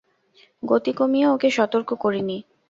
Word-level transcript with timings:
গতি 0.63 0.91
কমিয়ে 0.99 1.27
ওকে 1.27 1.49
সতর্ক 1.57 1.89
করিনি। 2.03 2.37